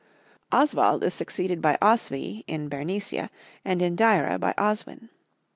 Oswald 0.51 1.03
is 1.03 1.13
succeeded 1.13 1.61
by 1.61 1.77
Oswy 1.79 2.43
in 2.47 2.69
Bernicia 2.71 3.29
and 3.63 3.83
in 3.83 3.95
Deira 3.95 4.39
by 4.39 4.53
Oswin. 4.57 5.09